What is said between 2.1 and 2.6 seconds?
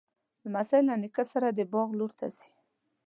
ته ځي.